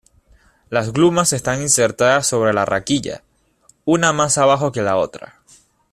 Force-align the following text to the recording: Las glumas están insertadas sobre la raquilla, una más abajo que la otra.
Las 0.71 0.93
glumas 0.93 1.31
están 1.31 1.61
insertadas 1.61 2.25
sobre 2.25 2.53
la 2.55 2.65
raquilla, 2.65 3.21
una 3.85 4.11
más 4.13 4.39
abajo 4.39 4.71
que 4.71 4.81
la 4.81 4.97
otra. 4.97 5.43